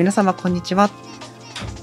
[0.00, 0.88] 皆様こんにちは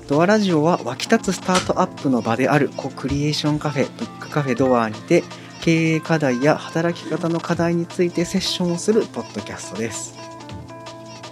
[0.08, 5.24] ドアラジオは湧き立つスタートアップの場であるコクリエーションカフェブックカフェドアにて
[5.62, 10.18] 経営課題や働き方の課題についてセッションをするポッドキャストです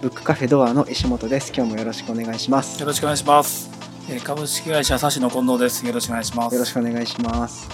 [0.00, 3.68] ブックカフェドアの石本です今日もよろしくお願いしますよろしくお願いします。
[4.08, 5.84] えー株式会社サシの近藤です。
[5.84, 6.54] よろしくお願いします。
[6.54, 7.68] よろしくお願いします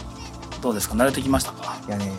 [0.63, 0.95] どうですか？
[0.95, 1.79] 慣れてきましたか？
[1.87, 2.11] いやね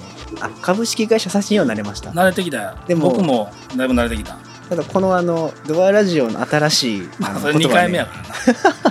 [0.42, 2.78] あ株式会社写真にはなれました慣れてきたよ。
[2.86, 4.38] でも僕もだいぶ慣れてきた。
[4.70, 7.82] ただこのあのドアラジオの新しいあのそれ2言葉ね。
[7.82, 8.24] 回目やから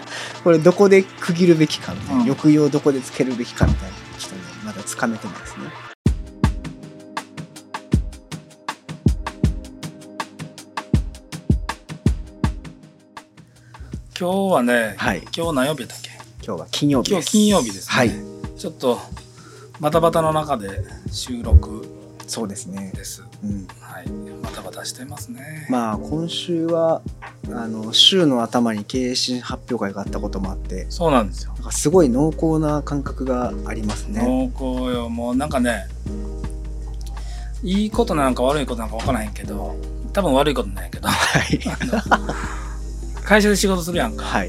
[0.00, 0.06] な。
[0.44, 2.26] これどこで区切るべきかみたいな、うん。
[2.28, 5.64] 抑揚どこでつけるべきかみたいなちょっとねまだつかめてないですね。
[14.18, 15.22] 今日はね、はい。
[15.36, 16.10] 今日何曜日だっけ？
[16.46, 17.12] 今日は金曜日です。
[17.14, 17.94] 今日金曜日ですね。
[17.94, 18.12] はい。
[18.58, 19.00] ちょっと
[19.80, 21.84] バタバタの中で収録
[22.32, 23.22] そうですねです。
[23.44, 24.06] うんはい。
[24.42, 25.66] バタバタしてますね。
[25.68, 27.02] まあ今週は
[27.54, 31.52] あの週の頭に経営新発表会があったこともあってそうなんですよ。
[31.56, 35.10] なんかすごい濃厚な感覚がありますね濃厚よ。
[35.10, 35.84] もうなんかね、
[37.62, 39.76] いいことなのか悪いことなのか分からへんけど、
[40.14, 41.60] 多分悪いことなんやけど、はい
[43.26, 44.24] 会社で仕事するやんか。
[44.24, 44.48] はい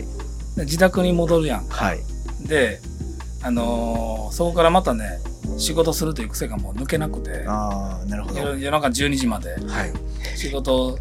[0.55, 1.83] で自宅に戻るやんか。
[1.83, 1.99] はい
[2.47, 2.79] で、
[3.41, 5.19] あのーそこからまたね
[5.57, 8.39] 仕事するという癖がもう抜けなくてああなるほど。
[8.39, 9.93] 夜夜中12時まではい。
[10.35, 10.99] 仕事を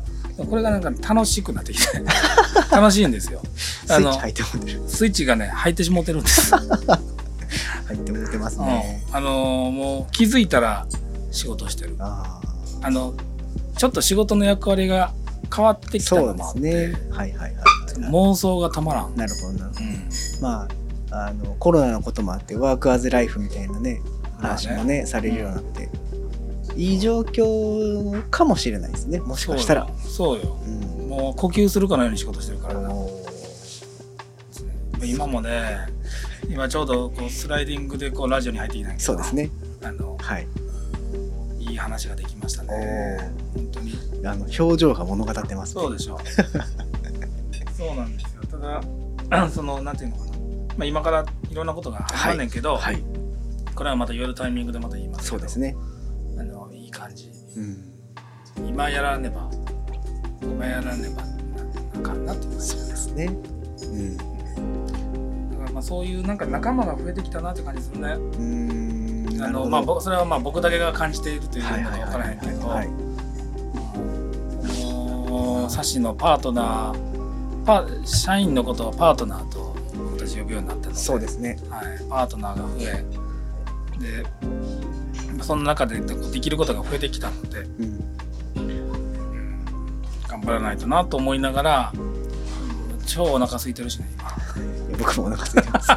[0.48, 2.02] これがなんか楽しくなってきて
[2.70, 3.40] 楽しいんですよ。
[3.86, 4.82] スイッチ入ってもてる。
[4.88, 6.52] スイッチがね入ってしもてるんです、
[7.86, 9.16] 入ってもてますね、うん。
[9.16, 10.86] あのーもう気づいたら
[11.30, 11.96] 仕事してる。
[11.98, 12.40] あ
[12.80, 13.14] ああの
[13.76, 15.12] ちょっと仕事の役割が
[15.54, 16.94] 変わってきたのもあって、すね。
[17.10, 17.48] はいはいはい。
[17.48, 17.54] はい
[18.10, 19.84] 妄想がたまらん、なるほどなるほど。
[19.84, 20.08] うん。
[20.40, 20.66] ま
[21.10, 24.00] ああのコロナのこともあってワークアズライフみたいなね
[24.42, 25.88] 話もねされるようになって。
[26.76, 29.20] いい状況かもしれないですね。
[29.20, 29.88] もしかしたら。
[29.98, 30.42] そうよ。
[30.42, 31.08] そうん。
[31.08, 32.90] もう呼吸するかのように仕事してるからな。
[35.04, 35.88] 今もね
[36.48, 39.50] 今ちょうどこうスライディングでこうラジオに入ってきたんやけどそうですね。
[39.82, 40.46] あのはい。
[41.58, 43.32] いい話ができましたね。
[43.54, 43.98] 本当に。
[44.24, 45.82] あの表情が物語ってますね。
[45.82, 46.18] そうでしょ
[47.76, 48.42] そうなんですよ。
[48.50, 48.56] た
[49.36, 50.30] だ そのなんていうのかな、
[50.76, 53.02] まあ、今からいろんなことが始まんねんけど、はい
[53.74, 55.76] これはまた言えるタイミングでまた言いますそうですね。
[56.38, 57.30] あのいい感じ。
[57.56, 58.68] うん。
[58.68, 59.50] 今やらねば
[60.42, 61.22] 今やらねば
[61.98, 63.26] なかんなってそうですね。
[63.26, 64.16] うん。
[64.16, 68.08] だからまあそういうなんか仲間が増えてきたなって感じするね。
[68.08, 69.42] うーん。
[69.42, 72.88] あのまあ、僕それはまあ僕だけが感じているというのかはいはい分からへんけど、はい。
[75.28, 80.98] もうサシのパートナーパ社員のことをパートナーと僕たち呼ぶようになったので。
[80.98, 81.58] そうですね。
[81.70, 83.04] はい、パートナーが増え
[83.98, 84.24] で
[85.42, 88.02] その中でできることが増えてきたので、うんうん
[90.28, 91.92] 頑張らないとなと思いながら
[93.06, 94.08] 超お腹空いてるしね
[94.98, 95.88] 僕もお腹空いてます。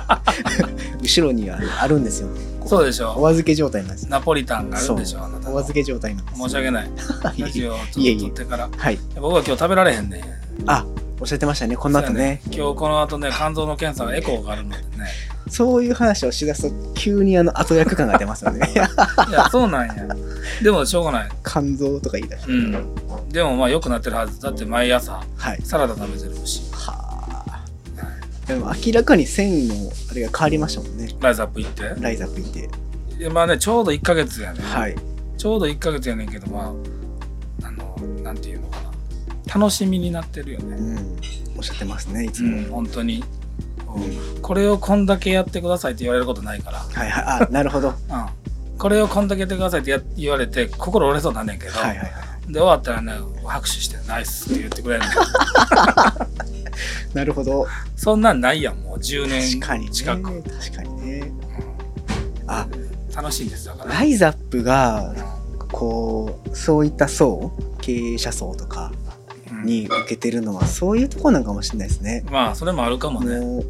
[1.02, 2.30] 後ろにはあるんですよ。
[2.62, 3.28] おそうでしょ。
[3.28, 6.90] 預け状態なんですナポリタンがあるんでしょあなお預け状態なんです申し訳ない。
[7.38, 8.70] ラジオを撮ってから。
[8.76, 9.00] はい。
[9.16, 10.24] 僕は今日食べられへんねん。
[10.66, 10.86] あ
[11.20, 11.78] おっしゃってましたね。
[11.78, 12.42] この後ね。
[12.44, 14.84] そうや今日この後ね肝臓の検査がエコーがあるのでね
[15.50, 18.68] そういう話をしだすと急にあの後役感が出ますよね。
[18.74, 20.08] いやそうなんや。
[20.64, 21.30] でもしょうがない。
[21.46, 23.30] 肝臓とか言い出して、うん。
[23.30, 24.40] でもまあ良くなってるはず。
[24.42, 25.62] だって毎朝はい。
[25.64, 26.62] サラダ食べてるし。
[26.72, 26.94] は
[27.48, 27.66] あ。
[28.48, 31.10] でも明らかに繊維のあれが変わりましたもんね。
[31.20, 31.94] ライズアップ行って。
[32.00, 32.70] ライザップいて。
[33.20, 34.96] でまあねちょうど1ヶ月やね、はい。
[35.38, 36.74] ちょうど1ヶ月やねんけどま
[37.64, 38.78] ああのなんていうのか
[39.48, 39.60] な。
[39.60, 40.76] 楽しみになってるよね。
[40.76, 41.18] うん。
[41.58, 43.45] おっしゃってますねいつうも、ん本当に、うん
[44.42, 46.80] これをこんだけやってくださいって言われることないから。
[46.80, 47.24] はいはい。
[47.48, 47.90] あなるほど。
[47.90, 47.96] は
[48.74, 52.12] うん、これをこんだけやってくださいってや言われて心折れそうなんねんけど、いはいはい。
[52.48, 53.14] で終わったらね
[53.46, 55.10] 拍手して「ナイス」って言ってくれるの。
[57.14, 57.68] なるほど。
[57.96, 59.00] そんなんないやんもう。
[59.00, 59.92] 10年確かにね。
[59.92, 61.32] 近く、確かにね。
[62.48, 62.68] あ。
[63.16, 65.16] 楽しいんですだから、ライザップがう
[65.72, 67.52] こうそういった層？
[67.82, 68.92] 経営者層とか
[69.54, 69.66] ん。
[69.66, 72.26] に受けてるのはそういうところなんかもしれないですね。
[72.30, 73.64] まあそれもあるかもね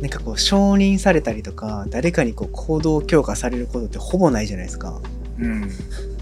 [0.00, 5.00] なんかこう承認されたりとか誰かにこう行動強化されることってほぼないじゃないですか。
[5.38, 5.70] うん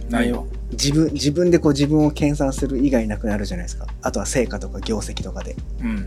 [0.08, 3.86] ないよ自分自分でこう自分を研鑽する以外なくなるじゃないですか。
[4.02, 5.56] あとは成果とか業績とかで。
[5.82, 6.06] うん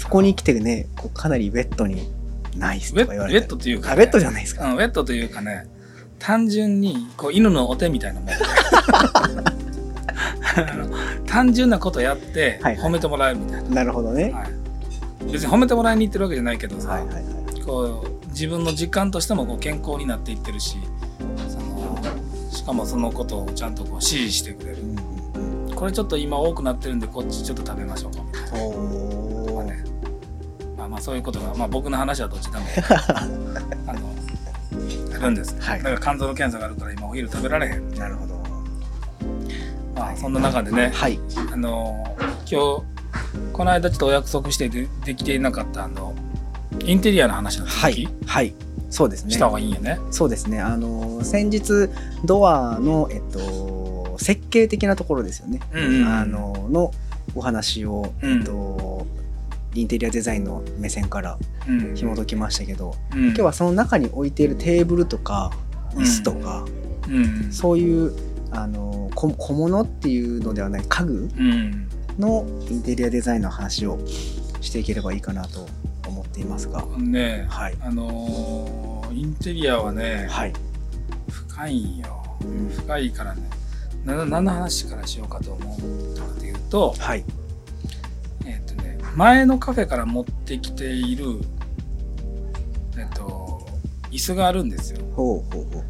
[0.00, 2.10] そこに来てねこうかなりウェットに
[2.56, 4.64] ナイスウェッウェとか言われてットというか、あウェットじゃないですか。
[4.64, 5.66] うん、ウェットというかね
[6.18, 8.30] 単純にこう犬のお手みたいなもん
[11.26, 14.32] 単純なことやってはいはい褒めてもらえるみたいな、なるほどね。
[14.32, 14.59] はい
[15.26, 17.60] 別に褒めてもらいに行ってるわけじゃないけどさ、はいはいはい。
[17.62, 20.78] こう自分の実感としてもこう健康になっていってるし
[21.48, 22.02] その
[22.50, 24.82] しかもそのことをちゃんとこう支持してくれる。
[24.82, 25.74] うんうんうん。
[25.74, 28.66] これちょっと今多くなってるんでこっちちょっと食べましょうかみたいな。
[28.66, 28.90] お
[30.90, 32.64] まあ、そういうことが、まあ、僕の話はどっちでも
[33.86, 34.10] あの
[35.20, 35.78] あるんです、はい。
[35.78, 38.34] だから肝臓の検査があるから今お昼食べられへん、なるほど。
[39.94, 41.20] まあ、そんな中でね、はい。
[41.52, 42.04] あの
[42.50, 42.82] 今日
[43.52, 46.14] この間ちょっとお約束してでできていなかったあの
[46.84, 48.54] インテリアの話の続き、はいはい。
[48.90, 49.32] そうですね。
[49.32, 49.98] した方がいいんやね。
[50.10, 50.60] そうですね。
[50.60, 51.88] あの先日
[52.24, 56.92] ドアのえっと設計的なところですよね、うんうんあのの
[57.34, 58.38] お話を、うん。
[58.38, 59.06] えっと
[59.72, 61.38] インテリアデザインの目線から
[61.68, 63.26] うん紐解きましたけど、うん。
[63.26, 65.52] 今日はその中に置いているテーブルとか
[65.94, 66.64] 椅子とか、
[67.08, 68.12] うんそういう
[68.52, 73.98] あの小小物っていうのではない家具うんのインテリアデザインの話を
[74.60, 75.66] していければいいかなと
[76.06, 76.84] 思っていますが。
[76.84, 77.76] うんねはい。
[77.80, 80.52] あのーインテリアはねはい、
[81.28, 82.22] 深いんよ。
[82.42, 82.68] うん。
[82.68, 83.42] 深いからね。
[84.04, 87.24] な何の話からしようかと思ったかというとはい。
[88.46, 91.40] えっ、とね前のカフェから持ってきている
[92.96, 93.66] えっ、と
[94.10, 95.00] 椅子があるんですよ。
[95.14, 95.82] ほうほうほう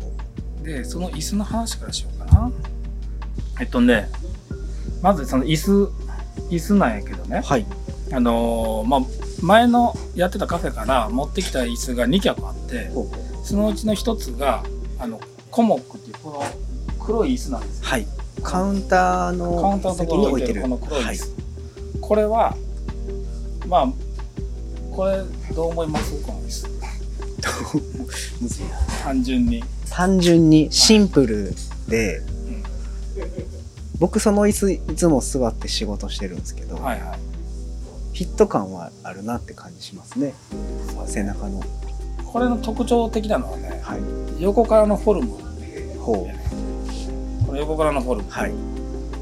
[0.59, 2.51] ほでその椅子の話からしようかな。
[3.61, 4.09] えっとね
[5.03, 5.93] まずその椅子
[6.49, 7.39] 椅子なんやけどね。
[7.39, 7.67] うはい。
[8.13, 9.01] あのーまあ
[9.43, 12.91] 前のやってたカフェから持ってきた椅子が2脚あって
[13.43, 14.63] そのうちの1つが
[14.99, 15.19] あの
[15.51, 16.45] コモックっていうこの
[17.03, 17.87] 黒い椅子なんですよ。
[17.87, 18.07] はい。
[18.43, 21.19] カウンターカウンターのところに置いてるこの黒い椅子、はい。
[22.01, 22.55] これは
[23.67, 23.89] まあ
[24.95, 25.23] これ
[25.55, 26.23] どう思います？
[26.23, 26.71] この椅子。
[29.03, 31.55] 単純に、単純にシンプル
[31.89, 32.19] で。
[32.19, 32.23] う
[33.47, 33.50] ん
[34.01, 37.19] 僕その椅子いつも座って仕事してるんですけど、はいはい。
[38.15, 40.35] フィット感はあるなって感じしますね。
[41.07, 41.63] 背中の。
[42.25, 44.43] これの特徴的なのはねはい。
[44.43, 45.39] 横からのフォルム。
[45.99, 46.27] ほ
[47.47, 48.29] これ横からのフォルム。
[48.29, 48.53] うはい。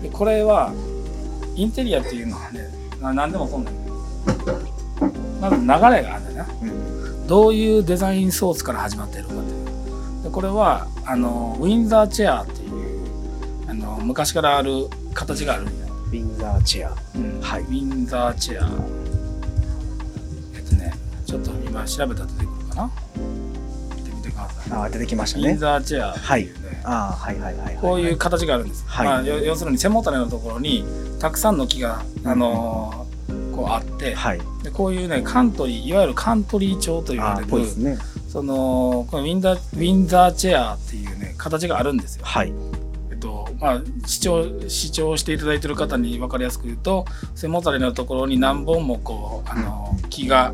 [0.03, 0.73] でこれは
[1.57, 2.61] インテリアっていうのはね
[3.01, 3.93] な何でもそうなんだ。
[5.41, 5.57] まず
[5.91, 6.47] 流れがあるんだよな。
[6.63, 7.27] うん。
[7.27, 10.23] どういうデザインソースから始まっているかという。
[10.23, 12.58] でこれはあのウィンザーチェアって
[14.09, 16.97] 昔からある形があるんだよ、ウィンザーチェア。
[17.15, 17.41] うん。
[17.43, 17.61] はい。
[17.61, 18.71] ウィンザーチェア。
[20.55, 20.95] えっとね
[21.27, 22.91] ちょっと今調べたら出てくるかな。
[23.97, 26.13] 見てみてください、あー出てきましたウィンねザーチェア。
[26.13, 26.51] ってい。
[26.51, 27.77] うね、ああはいはいはいはい。
[27.77, 29.07] こういう形があるんです、はい。
[29.07, 30.85] まあ、要要するに背もたれのところに
[31.21, 33.09] たくさんの木が、あのー
[33.55, 34.41] こうあって、はい。
[34.63, 37.99] でこういうねカントリーいわゆるカントリー調と言われるね。
[38.29, 42.25] そのこのウィンザーウィンザーチェアっていうね形があるんですよ。
[42.25, 42.49] はい。
[42.49, 42.68] えっと
[43.61, 50.53] まあ視聴視聴していただいている方に分かりやすく言うと背もたれのところに何本もこうあの木が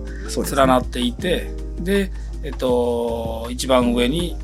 [0.57, 2.11] 連なっていてで
[2.43, 4.37] えっと一番上に、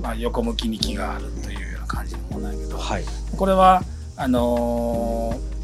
[0.00, 3.04] まあ、横向きに木があるというような感じのものなんやけどはい。
[3.36, 3.82] これは
[4.16, 5.56] あのー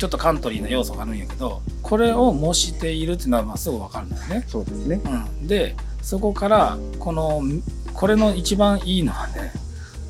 [0.00, 4.44] ちょっとカントリーな要素があるんやけどこれを模しているっていうのはまあすぐ分かるんだよね。
[4.46, 4.98] そうですね。
[5.04, 7.42] うん、でそこからこの
[7.92, 9.52] これの一番いいのはね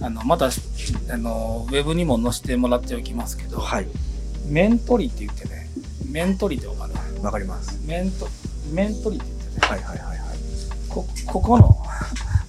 [0.02, 0.50] あのまたあ
[1.17, 3.87] のウェブにも載せてもらっておきますけど、はい。
[4.49, 5.69] 面取りって言ってね
[6.11, 7.23] 面取りって分かる？
[7.23, 7.78] わかります。
[7.87, 8.26] 面と
[8.73, 9.66] 面取りって言ってね。
[9.69, 10.38] はいはいはいはい。
[10.88, 11.76] こここのこ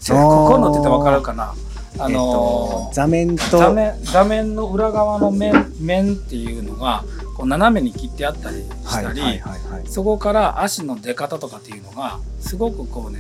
[0.03, 1.53] このって言って分かるかな？
[1.99, 7.03] あのと座面と座面座面の裏側の面面っていうのが
[7.35, 9.87] こう斜めに切ってあったりしたり、はいはいはいはい。
[9.87, 13.19] そこから足の出方とかっていうのがすごくこうね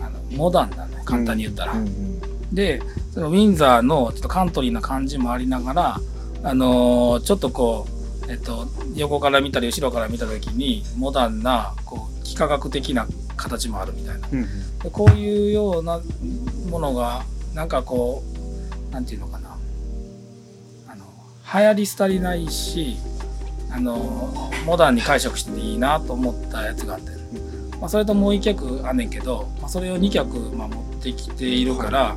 [0.00, 1.74] あのモダンなの簡単に言ったら。
[1.74, 2.20] うんうん。
[2.54, 2.82] で
[3.12, 6.00] そのウィンザーのちょっとカントリーな感じもありながら、
[6.42, 7.86] あのーちょっとこ
[8.26, 8.66] う、えっと、
[8.96, 14.28] 横から見たり後ろから見た時にモダンなこう幾何学的な形もあるみたいな。
[14.32, 14.78] うんうん。
[14.78, 16.00] でこういうような
[16.70, 18.22] ものがなんかこ
[18.90, 19.56] うなんていうのかな。
[20.88, 21.04] あの
[21.54, 22.96] 流行り廃りないし
[23.70, 27.10] あのモダンに解釈していいなと思ったやつがあって、
[27.78, 32.16] まあ、それともう一脚あんねんけど、まあ、それを2脚、まあ、持ってきているから、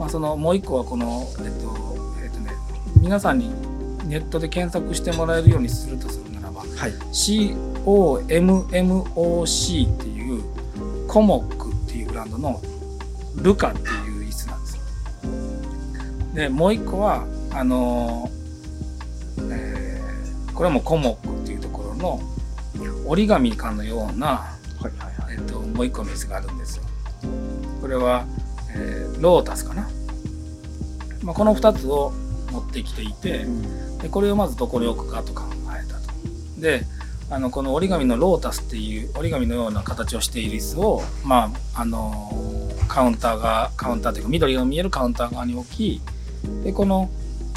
[0.00, 2.50] まあ、そのもう一個はこのえっとえっとね
[3.02, 3.50] 皆さんに
[4.08, 8.34] ネットで検索してもらえるようにするとするならばはい COMMOC
[9.94, 10.42] っていう
[11.06, 12.62] コモックっていうブランドの
[13.36, 14.82] ルカっていう椅子なんですよ。
[16.34, 22.20] でもう一個はあのーえーこれもコモックっていうところの
[23.06, 26.84] 折り紙かのような、はいはいはいえっともう一個の椅子があるんですよ。
[27.80, 28.24] これは、
[28.74, 29.88] えーロータスかな。
[31.22, 32.12] まあ、この2つを
[32.50, 33.46] 持ってきていて、
[34.02, 36.60] でこれをまずどこに置くかと考えたと。
[36.60, 36.84] で
[37.30, 42.32] あのこの折り紙のロータスっていう折り紙のような形をしている椅子を、まああの
[42.88, 46.00] カウンターがカウンターというか緑が見えるカウンター側に置き
[46.64, 47.08] でこの、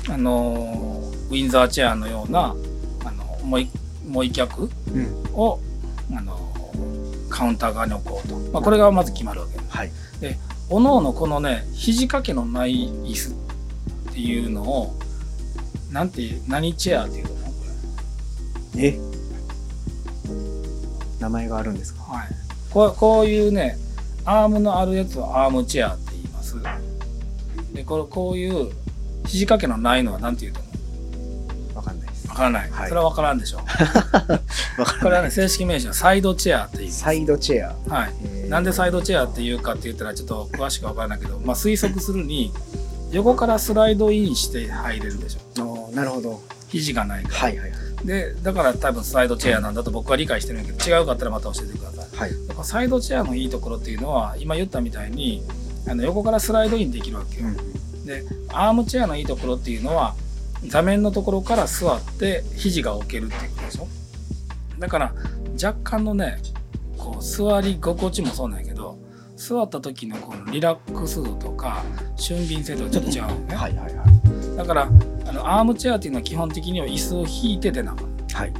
[0.10, 2.55] あのウィンザーチェアのような
[3.03, 3.72] あのもう一
[4.08, 5.34] もう一脚うん。
[5.34, 5.60] を、
[6.15, 6.38] あの
[7.29, 9.58] カウンター側に置こうと、まあ、これがまず決まるわけ。
[9.70, 9.91] はい
[10.70, 13.32] おのおのこのね肘掛けのない椅子
[14.10, 14.93] っていうのを
[15.91, 17.29] なんていう何チェアっていうの？
[17.29, 17.38] こ
[18.77, 18.98] え？
[21.20, 22.01] 名前があるんですか？
[22.03, 22.27] れ、はい、
[22.72, 23.77] こうこういうね
[24.25, 26.55] アームのあるやつはアームチェアって言います。
[27.74, 28.72] でこれこういう
[29.27, 30.62] 肘掛けのないのは何て言うと？
[32.34, 32.90] わからない、はい。
[32.90, 33.66] それはわからんでしょ わ
[35.02, 37.00] これはね正式名称はサイドチェアって言います。
[37.02, 37.96] サイドチェア。
[37.96, 38.13] はい。
[38.25, 38.50] えー。
[38.50, 42.52] なんでサイドチェアっていうかって言ったらちょっと詳しくわからないけど、まあ、推測するに
[43.12, 46.42] 横からスライドインして入れるでしょなるほど。
[46.70, 48.06] 肘がないから、はいはいはい。
[48.06, 52.20] でだから多分スライドチェアなんだと僕は理解してるんやけど違うかったらまた教えてください。
[52.20, 52.48] はい。
[52.48, 55.44] だからサイドチェアのいいところっていうのは今言ったみたいに
[55.88, 57.48] あの横からスライドインできるわけよ、
[58.06, 60.16] でアームチェアのいいところっていうのは
[60.67, 63.88] 座面のところから座って肘が置けるっていうことでしょ？
[64.79, 65.13] だから
[65.62, 66.38] 若干のね
[66.98, 68.98] こう座り心地もそうなんやけど
[69.36, 71.84] 座った時のこのリラックス度とか
[72.15, 74.58] 俊敏性とかちょっと違うのね、はいはいはい。
[74.58, 74.89] だから
[75.27, 77.96] あのアームチェアっていうのは基本的には椅子を引いて出な
[78.34, 78.53] はい。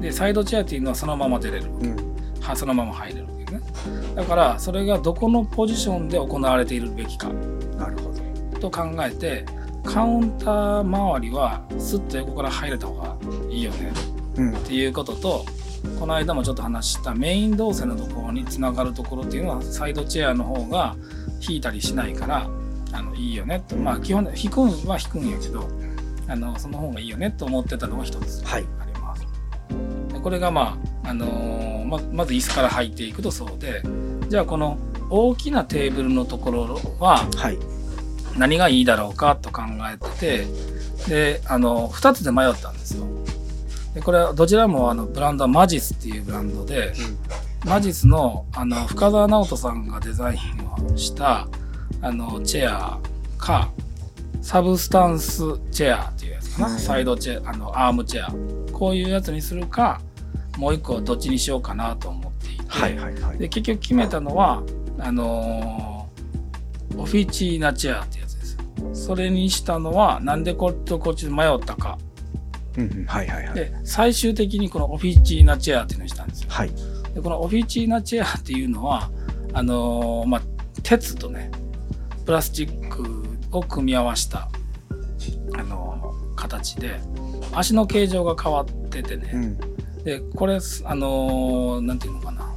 [0.00, 1.66] でサイドチェアっていうのはそのまま出れる。
[1.66, 1.96] うん。
[2.40, 3.60] はそのまま入れるわけね。
[4.14, 7.28] だからそれがどこのポジションで行われているべきか。
[7.76, 8.20] なるほど。
[8.58, 9.44] と考えて
[9.84, 13.16] カウンター周りはスッと横から入れた方が
[13.50, 13.92] いいよね。
[14.36, 14.56] うん。
[14.56, 15.44] っていうことと
[15.98, 20.96] この間もちょっと話したメイン動線のところにつながるところっていうのはサイドチェアの方が
[21.48, 22.48] 引いたりしないから
[22.92, 23.62] あのいいよね。
[23.68, 25.68] とまあ基本引くんは引くんやけど
[26.28, 28.66] あのその方がいいよねと思ってたのが一つはい。
[28.80, 29.26] あります。
[30.12, 33.82] でこれがまあ、あのーままず椅子から入っていくとそうで
[34.28, 37.58] じゃあこの大きなテーブルのところははい
[38.36, 40.46] 何がいいだろうかと考えて
[41.06, 43.06] てであの2つで迷ったんですよ。
[43.94, 46.92] でこれはどちらもあのブランドはマジスっていうブランドで
[47.64, 51.48] マジスのあの深澤直人さんがデザインをした
[52.00, 53.00] あのチェア
[53.36, 53.70] か
[54.42, 58.32] サブスタンスチェアっていうやつかな、うんサイドチェアあのアームチェア。
[58.72, 60.00] こういうやつにするか
[60.56, 63.38] もう一個どっちにしようかなと思っていて、はいはいはい。
[63.38, 64.62] で結局決めたのは
[64.98, 65.89] あのー
[66.96, 68.54] オフィチーナチェアってやつです。
[68.54, 68.60] よ
[68.94, 71.98] それにしたのはなんでこっちとこっちで迷ったか。
[72.76, 73.04] うんうん。
[73.06, 73.54] はいはいはい。
[73.54, 76.48] で最終的にこのオフィチーナチェアっていうのにしたんですよ。
[76.50, 76.70] はい。
[77.14, 79.10] でこのオフィチーナチェアっていうのは
[79.52, 80.42] あのーまあ
[80.82, 81.50] 鉄とね
[82.24, 84.48] プラスチックを組み合わせた、
[85.54, 87.00] あのー形で
[87.52, 89.58] 足の形状が変わっててね、うん。
[90.04, 92.54] でこれあのーなんていうのかな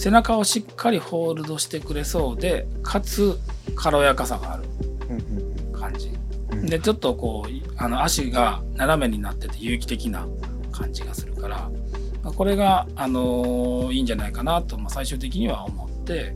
[0.00, 3.38] 背中をしっかりホールドしてくれそうでかつ
[3.74, 4.64] 軽やかさがある
[5.10, 6.10] うん感じ。
[6.52, 6.64] うん。
[6.66, 10.26] でちょっとこういあの足が斜めになってて有機的な
[10.72, 11.70] 感じがするから、
[12.22, 16.34] まあこれが、あのーいいんじゃないかなと、まあ、最終的には思って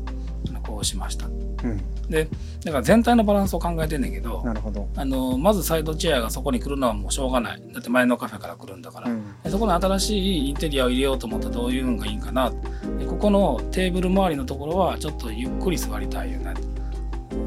[0.66, 1.26] こうしました。
[1.26, 2.28] うんで
[2.64, 4.88] だから全体のバランスを考えてんねんけど、なるほど。
[4.96, 7.62] あのーまずサイドチェアがそこに来るのはもうしょうがない。
[7.72, 9.24] だって前のカフェから来るんだから、うん。
[9.42, 12.50] でそこに新しいインテリアを入れようと思ったらどういうのがいいんかな。
[12.98, 16.54] でここのテーブル周りのところはちょっとゆっくり座りたいよね。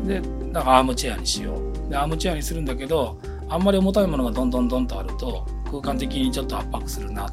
[0.05, 0.21] で
[0.51, 1.55] だからアームチェアにしよ
[1.87, 1.89] う。
[1.89, 7.31] でアームチェアにするんだけどあんまり重たいものがどんどんどんとあると空間的にちょっと圧迫するな。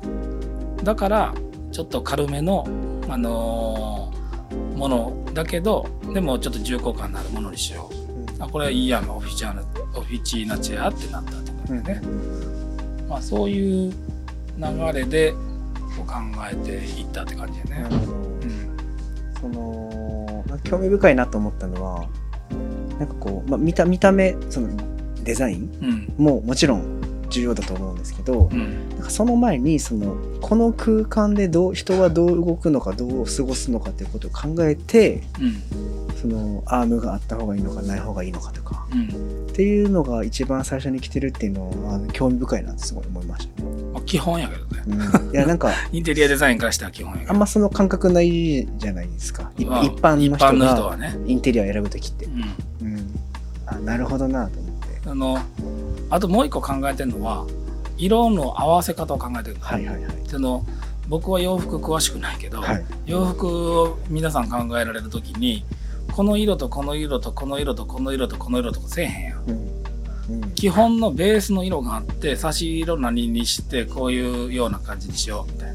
[0.83, 1.35] だから
[1.73, 2.66] ちょっと軽めの、
[3.09, 4.13] あのー
[4.77, 7.91] ものだけどでもちょっと重厚感のあるものにしよ
[8.39, 8.43] う。
[8.43, 9.63] あこれはいいやんオフィチャーナ
[9.95, 13.93] オフィチーナチェアってなったってことうんまあ、そういう
[14.59, 16.15] 流れでこう考
[16.51, 17.89] えていったって感じだよね。
[17.89, 18.13] なるほど。
[18.13, 18.77] うん。
[19.41, 22.09] そのまあ興味深いなと思ったのは
[22.99, 24.69] なんかこう、まあ、見た見た目その
[25.23, 26.25] デザインうん。
[26.25, 26.94] ももちろん
[27.35, 28.88] 重要だと思うんですけど、うん。
[28.91, 36.14] なんかその前にそのこの空間でどう人はどう動くのかどう過ごすのかっていうことを考えてうん。
[36.17, 39.47] そのアームがあった方がいいのかない方がいいのかとかうん。
[39.50, 43.69] っていうのが一番最初に来てるっていうのはあの興味深いなってすごい思いましたね。
[43.93, 44.83] まあ、基本やけどね。
[44.87, 47.33] うん、いやなんか インテリアデザインからしたら基本やけど。
[47.33, 49.50] あんまその感覚ないじゃないですか。
[49.59, 52.26] 一般の一般の人人がはね、インテリアを選ぶ時って。
[52.26, 52.43] うん、
[52.87, 53.21] うん、
[53.67, 55.09] あなるほどなと思って。
[55.11, 55.38] あの
[56.14, 57.44] あともう一個考えてるのは
[57.97, 59.59] 色の合わせ方を考えてる。
[59.59, 60.14] のはいはいはい。
[60.28, 60.64] その
[61.09, 65.64] 僕は洋服詳しくないけど、はい、洋服を皆さん考えられる時に
[66.12, 69.44] この色とこの色とこの色とこの色とこの色とかせえへんやん。
[69.44, 69.75] うん。
[70.30, 75.75] うん、基本のベースの色があって差し色何にしてこういうような感じにしようみたい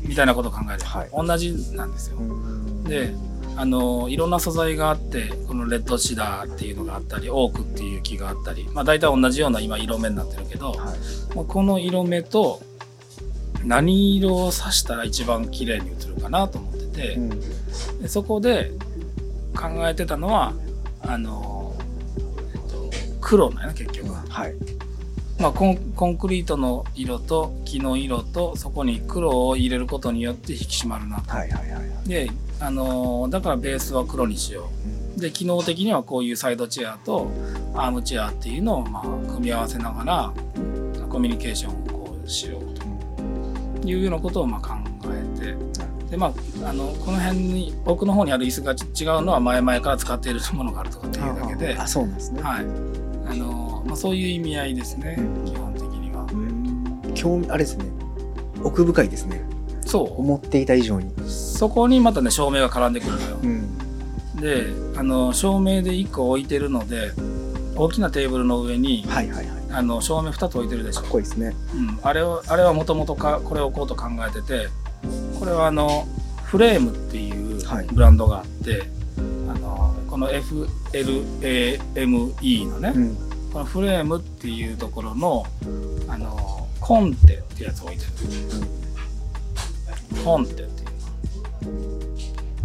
[0.00, 1.10] みたいなことを考える、はい。
[1.12, 2.16] 同じなんですよ。
[2.16, 2.84] うん。
[2.84, 3.12] で
[3.60, 10.78] あのいろんな素材があってこのレッドシダーっていうのがあったりオークっていう木があったりまあ大体同じような今色目になってるけど、はい。
[11.36, 12.62] まあこの色目と
[13.62, 18.00] 何色を刺したら一番綺麗に映るかなと思ってて、うん。
[18.00, 18.70] でそこで
[19.54, 20.54] 考えてたのは
[21.02, 21.76] あの、
[22.54, 22.90] えっと、
[23.20, 24.10] 黒なんやな結局。
[24.10, 24.54] は、はい。
[25.38, 31.30] まあ、コンコンクリートの色と木の色とそこに黒を入れることによって引き締まるなと。
[31.30, 32.08] はいはいはい。
[32.08, 34.70] であのだからベースは黒にしよ
[35.16, 35.20] う。
[35.20, 37.30] で機能的にはこういうサイドチェアと
[37.74, 39.02] アームチェアっていうのをまあ
[39.32, 40.32] 組み合わせながら
[41.08, 44.74] コミュニケーションをこうしようというようなことをまあ考
[45.06, 45.70] えて。
[46.10, 52.64] でまああのこの辺に奥の方にある椅子がち違うのは前々から使っているものがあるとかっていうだけで、あそうなんですね、はい。
[53.30, 56.26] あのまあ、そういう意味合いですねうん基本的には。
[56.32, 57.14] うん。
[57.14, 57.84] 興味あれですね。
[58.64, 59.40] 奥深いですね
[59.90, 61.08] そ思っていた以上に。
[61.08, 63.38] うそこにまたね照明が絡んでくるのよ。
[63.38, 63.76] ん。
[64.36, 67.10] であの照明で1個置いてるので
[67.74, 69.56] 大きなテーブルの上にはいはいはい。
[69.72, 71.00] あの照明2つ置いてるでしょ。
[71.00, 71.56] かっ、こいいですね。
[71.74, 74.68] うん、あれをあれはもともとこれを置こうと考えてて
[75.40, 76.06] これはあの
[76.44, 77.86] フレームっていうはい。
[77.86, 78.84] ブランドがあって、
[79.48, 83.16] あのこの FLAME のね、うん。
[83.52, 85.44] このフレームっていうところの
[86.06, 88.10] あのコンテってやつを置いてる
[90.24, 90.68] コンテっていう。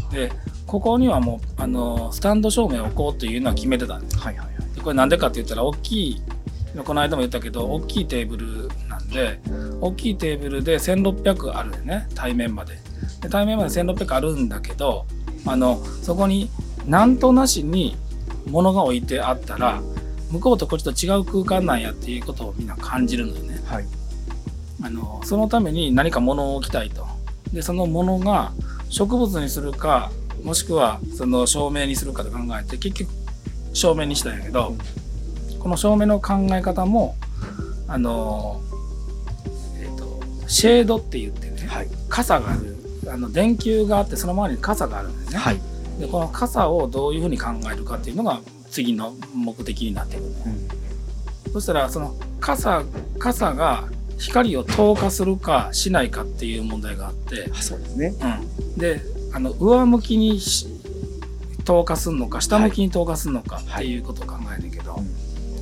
[0.03, 0.31] ので
[0.65, 4.17] ここにはもうあのスタンド照明を置こうっていうのは決めてたんです。
[4.17, 4.75] はいはいはい。
[4.75, 6.21] でこれなんでかって言ったら大きい
[6.83, 9.39] この間も言ったけど大きいテーブルなんで
[9.79, 12.77] 大きいテーブルで1600あるよね対面まで。
[13.21, 15.05] で対面まで1600あるんだけど
[15.45, 16.49] あのそこに
[16.85, 17.95] なんとなしに
[18.47, 19.81] 物が置いてあったら
[20.31, 23.61] 向こうとこっちと違う空間なんやっていうことをみんな感じるのよね。
[23.65, 23.85] はい。
[24.83, 27.07] あのそのために何か物を置きたいと
[27.55, 28.51] でその物が
[28.89, 30.12] 植物にするか
[30.43, 33.10] もしくはその照明にするかと考えて結局
[33.73, 34.75] 照明にしたんやけど、
[35.60, 37.15] この照明の考え方も
[37.88, 38.62] あの、
[39.80, 41.88] えー、とシェードって言ってね、はい。
[42.10, 42.75] 傘がある。
[43.08, 45.60] あの電球があってその周りに傘があるんですね、はい。
[45.99, 50.25] でこの傘をどういうふうに考えるかっていうのが次の目的になってくる、
[51.53, 52.84] そしたらその傘
[53.17, 53.86] 傘が
[54.17, 58.13] 光を透過するかしないかっていう問題があって、あそうですね。
[58.73, 59.01] うん、で
[59.34, 60.67] あの上向きにし
[61.65, 64.99] 透過するのか下向きに透過するのかっていうことを考えるけど、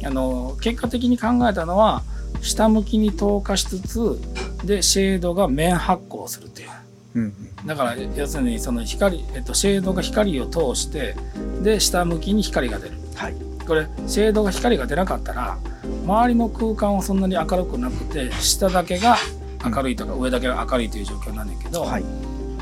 [0.05, 2.03] あの結果的に考えたのは
[2.41, 4.19] 下向きに透過しつつ
[4.65, 6.69] でシェードが面発光するっていう。
[7.15, 7.33] うん。
[7.65, 11.15] だから要するにその光、えっと、シェードが光を通して
[11.61, 12.95] で下向きに光が出る。
[13.15, 15.57] はいこれシェードが光が出なかったら
[16.05, 19.17] 周りの空間はそんなに明るくなくて下だけが
[19.65, 22.03] 明るいとか上だけが明るいという状況なんだけど、はい。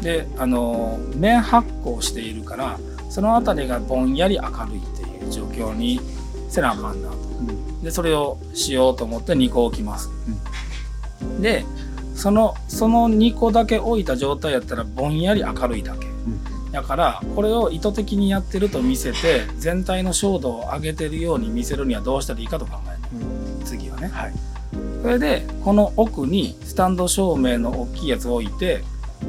[0.02, 6.00] であの面発光しているからその辺りがぼんやり明るいっていう状況に
[6.50, 7.16] せなあかんなと。
[7.16, 7.84] うん。
[7.84, 10.10] でそれをしようと思って2個置きます、
[11.40, 11.66] で
[12.14, 16.06] そのその2個だけ置いた状態やったらぼんやり明るいだけ、
[16.72, 23.26] だからこれを意図的にやってると見せて全体の照度を上げてるように見せるにはどうしたらいいかと考える。
[23.60, 23.66] うん。
[23.66, 24.08] 次はね。
[24.08, 24.34] はい。
[25.02, 28.84] それでこの奥にスタンド照明の大きいやつを置いて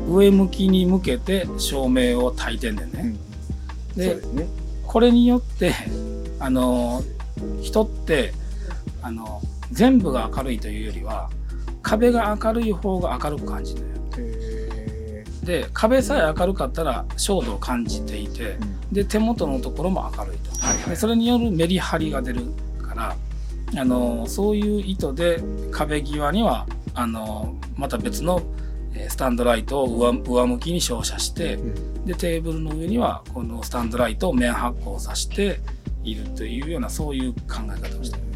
[0.08, 3.16] 上向きに向けて照明を焚いてんねんね、
[3.96, 4.04] うん。
[4.04, 4.46] そうでね。
[4.86, 5.74] これによって
[6.38, 7.02] あの
[7.60, 8.32] 人って
[9.00, 9.40] あの
[9.72, 11.28] 全部が明るいというよりは
[11.82, 13.94] 壁が明るい方が明るく感じるのよ。
[13.94, 13.98] へ
[15.42, 20.90] で壁さえ明るかったら照度を感じていてーで手元のところも明るいと、はいはい。
[20.90, 22.42] でそれによるメリハリが出る
[22.80, 23.16] から
[23.76, 28.42] あのそういう意図で壁際にはあのまた別の
[28.94, 32.04] えースタンドライトを上上向きに照射してうん。
[32.04, 35.60] でテーブルの上にはこのスタンドライトを面発光させて
[36.04, 38.31] いるというようなそういう考え方をしてる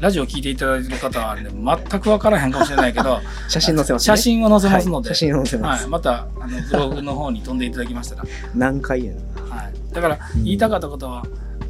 [0.00, 4.16] ラジオを聞いていただいている方は、ね、全く分からへんかもしれないけど 写真載せますね。
[4.16, 9.56] 写真を載せますので、はい写真載せます、はい、またあのブログの方に飛んでいただきましたら、何回やな。
[9.56, 10.44] はい、だからうん。
[10.44, 11.24] 言いたかったことは、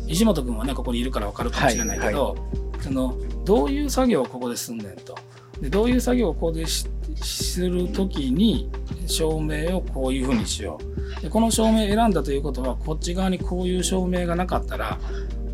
[0.07, 2.37] 石本君はねここにいるから分かるかもしれないけど、
[2.81, 5.15] そのどういう作業をここですんねんと。
[5.61, 6.87] でどういう作業をここでし
[7.23, 8.69] する時に
[9.07, 10.79] 照明をこういうふうにしよ
[11.19, 11.23] う。
[11.23, 14.99] でこの照明選んだということはこっち側にこういう照明がなかったら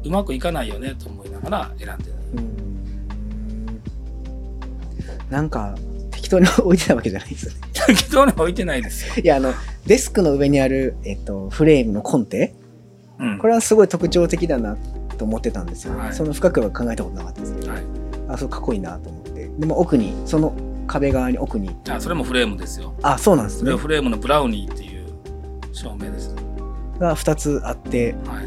[0.05, 2.13] うまくいかないよねと思いながら選んでる。
[2.35, 2.62] うーん
[5.33, 5.75] なんか
[6.11, 7.59] 適当に置いてたわけじゃないですよね。
[7.87, 9.55] 適当に置いてないですよ、 いやあの
[9.87, 12.55] デスクの上にある、えっと、フレームのコンテ。
[13.19, 14.77] うん、これはすごい特徴的だな
[15.17, 16.13] と思ってたんですよ、はい。
[16.13, 17.83] その深くは考えたことなかったですけど、はい。
[18.29, 19.49] あそうかっこいいなと思って。
[19.59, 20.53] でも奥にその
[20.87, 21.71] 壁側に奥に。
[21.89, 22.93] あそれもフレームですよ。
[23.03, 23.61] あそうなんですね。
[23.61, 25.07] それはフレームのブラウニーっていう
[25.73, 26.35] 照明です、
[26.99, 28.13] が2つあって。
[28.27, 28.45] はい、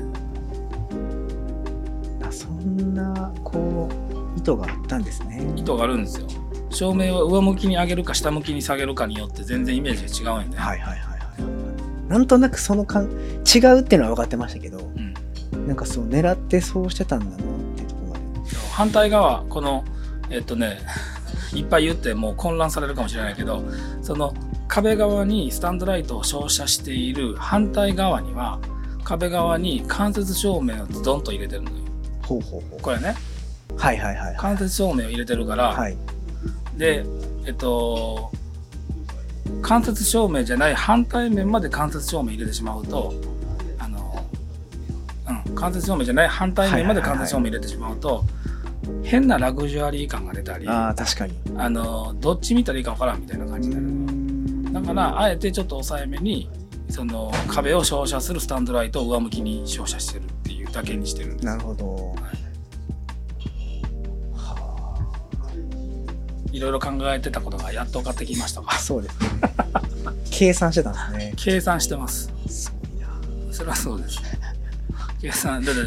[2.27, 5.41] あそんなこう意図があったんですね。
[5.55, 6.27] 意図があるんですよ
[6.69, 11.25] 照明を上向きに上げるか下向きに下げるかによって全然イメージが違うんよね、はいはいはいは
[12.07, 12.09] い。
[12.09, 14.79] なんとなくその感違うっていうのは分かってましたけど
[15.53, 17.37] うん、なんかそう狙ってそうしてたんだなっ
[17.75, 18.21] ていうところまで。
[18.71, 19.83] 反対側この
[20.29, 20.79] えっとね
[21.53, 23.63] いっぱい言ってもう混乱されるかもしれないけど
[24.01, 24.33] その
[24.67, 28.59] 壁側にスタンドライトを照射している反対側には
[29.03, 31.77] 壁側に間接照明をドンと入れてるのよ。
[32.23, 32.81] ほうほうほう。
[32.81, 33.15] これね。
[33.77, 34.35] はいはいはいはい。
[34.37, 35.95] 間接照明を入れてるから、はい
[36.77, 37.05] で
[37.45, 38.31] えっと
[39.61, 43.13] 間接照明じゃない反対面まで間接照明入れてしまうと
[43.79, 44.25] あの、
[45.47, 48.23] うん、間接照明じゃない反対面まで間接照明入れてしまうと、
[49.03, 51.33] 変なラグジュアリー感が出たりああ確かに。
[51.57, 53.87] あのどっち見たらいいかわからんみたいな感じになる。
[53.87, 54.73] ん。
[54.73, 56.49] だからあえてちょっと抑えめに
[56.89, 61.45] その壁を照射するスタンドライトを上向きに照射してるっていうだけにしてるんです。
[61.45, 62.15] なるほど。
[62.33, 62.44] い
[66.59, 69.27] ろいろ考えてたことがやっと分かってきましたそうですね。
[70.31, 71.33] 計算してたんですね。
[71.37, 72.31] 計算してます。
[72.47, 74.19] すごいなそれはそうです。
[75.21, 75.81] 計算だって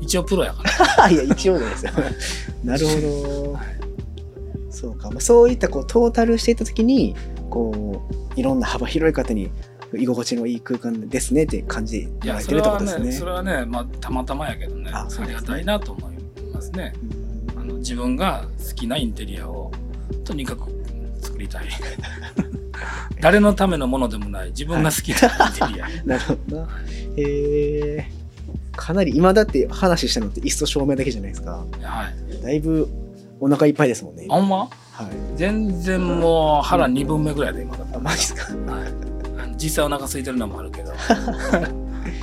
[0.00, 0.62] 一応プロやか
[0.98, 1.08] ら。
[1.10, 1.92] いや一応ですよ。
[2.64, 3.52] なるほど。
[3.52, 3.80] はい
[4.80, 7.14] そうか、まあ、そういったこうトータルしていった時に
[7.50, 8.02] こ
[8.36, 9.50] ういろんな幅広い方に
[9.92, 13.06] 居心地のいい空間ですねって感じいでられてるってことですね。
[13.06, 14.90] ねそれはね、まあ、たまたまやけどね。
[14.94, 15.10] あね。
[15.26, 16.14] りがたいなと思い
[16.54, 16.94] ますね。
[17.56, 17.60] うん。
[17.60, 19.72] あの自分が好きなインテリアを
[20.30, 20.70] とにかく
[21.20, 21.64] 作りたい。
[23.20, 24.50] 誰のためのものでもない。
[24.50, 26.68] 自分が好きなインテリア、なるほどな。
[27.16, 27.22] へ
[27.98, 28.10] え
[28.76, 31.64] かなり今だって話したのっていっそ照明だけじゃないですか。
[31.82, 32.42] はい。
[32.42, 32.88] だいぶ
[33.40, 34.26] お腹いっぱいですもんね。
[34.30, 34.58] あんま？
[34.58, 34.68] は
[35.04, 35.06] い。
[35.36, 37.98] 全然もう腹2分目ぐらいで今だった。
[37.98, 38.72] あマジですか？
[38.72, 40.92] はい、実際お腹空いてるのもあるけど。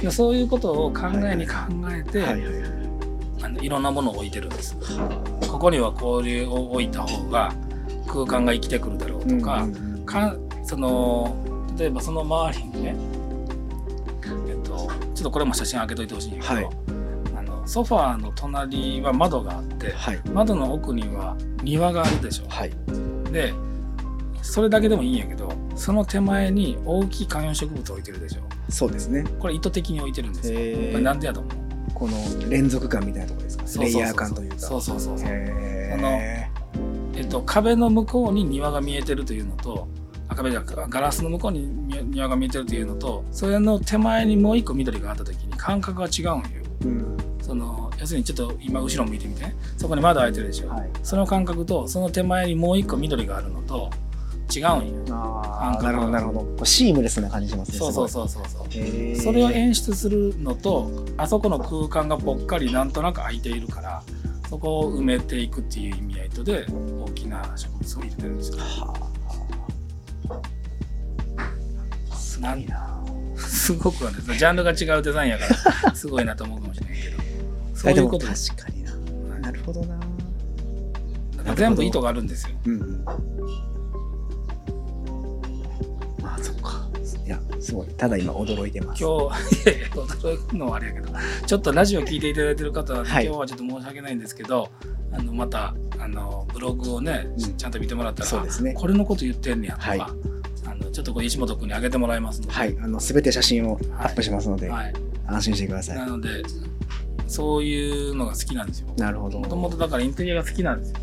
[0.01, 1.55] で そういうことを考えに考
[1.91, 2.53] えて、はいはいはい。
[3.43, 4.75] あのいろんなものを置いてるんです。
[5.47, 7.53] ここにはこれを置いた方が
[8.07, 10.05] 空間が生きてくるだろうとか,、うんうんうん。
[10.05, 11.35] かその
[11.77, 12.95] 例えばその周りにね
[14.47, 16.69] えっとちょっとこれも写真開けといてほしいんやけど、はい。
[17.37, 20.21] あのソファーの隣は窓があってはい。
[20.31, 22.49] 窓の奥には庭があるでしょ。
[22.49, 22.71] はい。
[23.31, 23.53] で
[24.41, 28.41] それだけでもいいんやけどその手前に大きい観葉植物を置いてるでしょ。
[28.69, 29.23] そうですね。
[29.39, 30.99] これ意図的に置いてるんですよ。
[30.99, 31.53] なんでやと思う？
[31.93, 33.67] この連続感みたいなところですか？
[33.67, 34.59] そうそうそうレイヤー感というか。
[34.59, 35.27] そうそうそうそう。
[35.29, 36.09] へあの
[37.17, 39.87] えっと、壁の向こうに庭が見えてるというのと
[40.29, 46.45] あ壁じゃガラスの向こうにみ庭が見えてるというのとそれの手前にもう一個緑があった時に感覚が違うんよ
[46.85, 47.17] うん。
[47.41, 50.89] その要するにちょっと今後ろ向いてみてねそこに窓開いてるでしょ、はい。
[51.01, 53.89] その感覚とその手前にもう一個緑があるのと
[54.55, 56.65] 違うんよあなるほどなるほど。
[56.65, 57.77] シームレスな感じしますね。
[57.79, 58.09] そうそうう。
[58.09, 64.03] そうそうそうそれを演出するのとあそこの空間がぽっかりなんとなく空いているから
[64.49, 68.93] そこを埋めていくっていう意味合いとで大きな植物を入れてるんですよは
[72.09, 72.15] あ。
[72.15, 73.03] すごいな。
[73.35, 75.45] すごくはねジャンルが違うデザインやか
[75.83, 77.17] ら すごいなと思うかもしれないけど
[77.75, 78.95] そういうことです確かにな。
[79.39, 79.99] なるほどな。
[81.55, 83.05] 全部意図があるんですようんうん。
[86.21, 86.87] まあそっか。
[87.27, 87.87] いや、すごい。
[87.89, 89.03] ただ今驚いてます。
[89.03, 91.09] 今日いやいや驚くのはあれやけど
[91.45, 94.69] ちょっとラジオ聞いていただいてる方は、ねはい今日はちょっと申し訳ないんですけど
[95.11, 98.73] あのまたあのブログをね、うんちゃんと見てもらったらそうですね。
[98.73, 100.05] これのこと言ってんねやとか、はいあ
[100.75, 102.77] のちょっとこれ石本君にあげてもらいますので、はい。
[102.81, 104.93] あの、すべて写真をアップしますので、はい
[105.25, 105.93] 安心してくださ。
[105.93, 106.29] ないので
[107.27, 109.47] そういうのが好きなんですよなるほども。
[109.47, 110.99] ともとだからインテリアが好きなんですよ、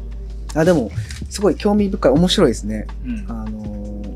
[0.54, 0.90] あ、でも、
[1.28, 2.86] すごい興味深い、面白いですね。
[3.04, 4.13] うんあのー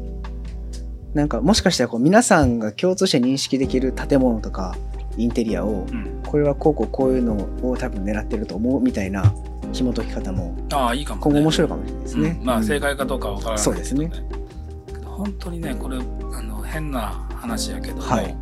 [1.15, 4.77] なんかもしかしたらこう皆さんが共通して認識できる建物とか
[5.17, 7.35] インテリアをうん、これはこうこうこういうの
[7.69, 9.35] を多分狙ってると思うみたいな
[9.73, 12.39] 紐解き方もああいいかも、ね、今後面白いかもしれないですね。
[12.41, 12.47] うん。
[12.47, 12.65] まあうん。
[12.65, 13.59] 正解かどうかわからない。
[13.59, 14.11] そうですね。
[15.05, 16.01] 本当にねこれあ
[16.43, 18.37] の変な話やけども、はい。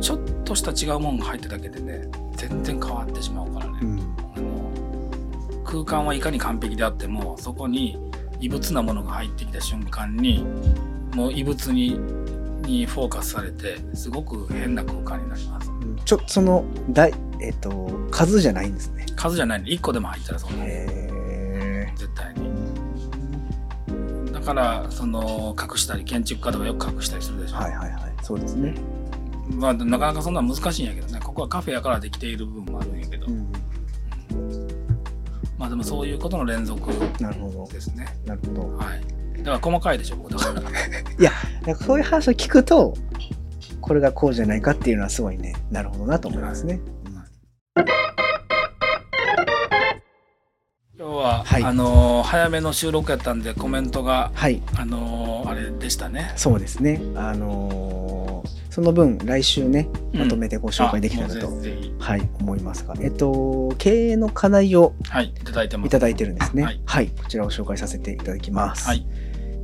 [0.00, 4.00] ちょっとした違うものが入っただけでね全然変わってしまうからね、うん。
[4.36, 7.98] あの空間はいかに完璧であってもそこに
[8.40, 10.46] 異物なものが入ってきた瞬間に
[11.16, 11.98] もう異物に
[12.66, 15.70] にフォーカスされてすごく変な空間になります。
[15.70, 19.06] うんちょっとその大えっ、と数じゃないんですね。
[19.16, 19.66] 数じゃないの。
[19.66, 24.32] 1個でも入ったらそうな絶対に。
[24.32, 28.14] だからその隠したり建築家とかよく隠したりするでしょ、はいはいはい。
[28.22, 28.74] そうですね。
[29.54, 33.48] まあ、なかなかそんな難しいんやけどねここはカフェやからできている部分もあるんやけど、うん。
[35.56, 36.90] まあでもそういうことの連続
[37.22, 37.66] なるほど。
[37.72, 38.06] ですね。
[38.26, 38.76] なるほど。
[38.76, 42.94] はいだから細かいでしょ僕だからなんかそういう話を聞くと
[43.80, 46.80] これがこうじゃないかっていうのはすごいねなるほどなと思いますね。
[50.98, 51.62] 今日ははい。
[51.62, 54.60] あのー早めの収録やったんでコメントがはい。
[54.76, 56.32] あのーあれでしたね。
[56.34, 57.00] そうですね。
[57.14, 60.20] あのーその分来週ねうん。
[60.20, 61.94] まとめてご紹介できたらと、うぜひぜひ。
[62.00, 65.86] はい思いますがえっと経営の課題をはいいただいてます。
[65.86, 66.64] いただいてるんですね。
[66.64, 66.82] はい。
[66.84, 69.06] はい、こちらを紹介させていただきます、はい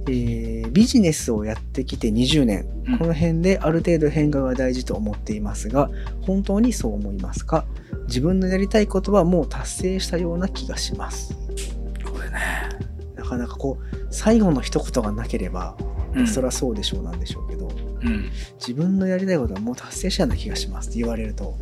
[0.08, 2.98] えービジネスをやってきて20年、うん。
[2.98, 5.90] この辺である程度変化が大事と思っていますが
[6.22, 7.64] 本当にそう思いますか？
[8.06, 11.36] 自分のやりたいことはもう達成したような気がします。
[12.04, 12.38] これね、
[13.16, 15.76] なかなかこう最後の一言がなければ、
[16.14, 16.26] うん。
[16.26, 17.70] そりゃそうでしょうなんでしょうけど
[18.02, 20.88] うん、自分のやりたいことはもう達成したような気がします。
[20.88, 21.56] って言われると、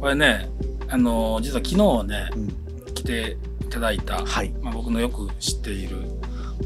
[0.00, 0.48] これね
[0.88, 4.50] あのー実は昨日ねうん、来ていただいた、はい。
[4.62, 5.98] まあ、僕のよく知っている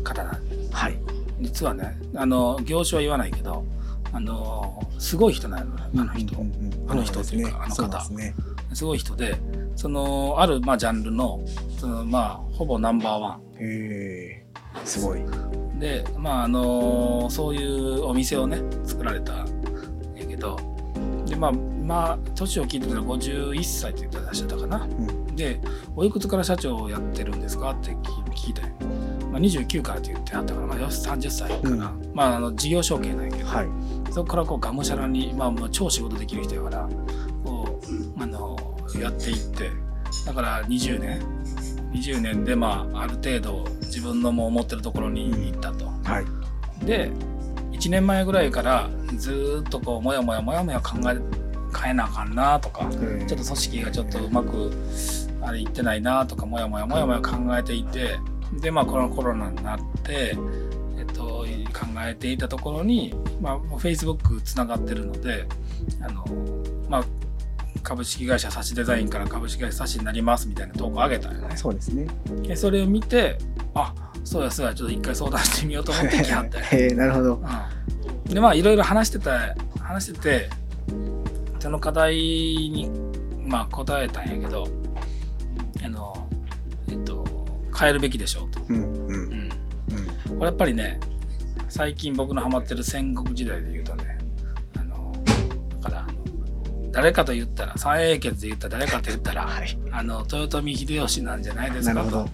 [0.02, 0.98] 方なんではい。
[1.40, 3.64] 実はねあの業種は言わないけど
[4.12, 6.72] あのすごい人なのよあの人、うんうん。
[6.72, 8.00] うんあの人そうですねっていうかあの方。
[8.00, 8.34] すね。
[8.74, 9.36] すごい人で
[9.76, 11.40] そのある、まあ、ジャンルの
[11.78, 14.46] その、まあ、ほぼナンバーワへえ
[14.84, 15.20] すごい。
[15.20, 19.46] ンで、まああのそういうお店をね作られたん
[20.16, 20.58] やけど
[21.26, 25.36] でまあまあ年を聞いてたら51歳って言ってらっしゃったかな、ん。
[25.36, 25.60] で
[25.96, 28.68] おいくつから社長をやってるんですかって聞聞いたよ、
[29.34, 33.68] まあ、29からって言ってあったから、まあ、よし30歳かな、まああの事業承継なんやけど、はい。
[34.12, 36.88] そこからこうがむしゃらに、まあ、もう超仕事できる人やから
[37.42, 38.56] こうあの
[38.96, 39.72] やっていって。
[40.24, 41.20] だから20年。
[41.92, 45.86] 20年でまあある程度自分のもう思ってるところに行ったと。
[46.04, 46.86] はい。
[46.86, 47.10] で
[47.72, 51.18] 1年前ぐらいからずーっとこうもやもやもやもや考え
[51.76, 54.72] 変えなあかんなとかちょっと組織がちょっとうまく
[55.42, 58.18] あれいってないなとかもやもやもやもや考えていて
[58.52, 60.36] でまあこのコロナになって、
[60.98, 65.46] えっと、考えていたところに、まあ、フェイスブックつながってるので
[66.00, 66.24] あの、
[66.88, 67.04] まあ、
[67.82, 71.56] 株式会社サシデザインから株式会社サシになりますみたいな投稿上げたよね。
[71.56, 72.06] そうですね
[72.42, 73.38] でそれを見て
[73.74, 76.64] あそうやそうやちょっと一回相談してみようと思って 来はったよ。
[76.64, 80.50] へえなるほどうんでまあいろいろ話してた話してて
[81.58, 82.90] その課題に
[83.46, 84.66] まあ答えたんやけど
[85.84, 86.23] あのえっと
[87.84, 88.84] 変えるべきでしょうと、うんうん。
[88.84, 90.38] うん、うん。
[90.38, 90.98] これやっぱりね
[91.68, 94.18] 最近僕のハマってる戦国時代で言うとね
[94.78, 95.12] あの
[95.82, 96.06] だから
[96.92, 99.78] 誰かと言ったら三英傑で言ったら誰かと言ったら、 はい。
[99.90, 102.26] あの豊臣秀吉なんじゃないですかと。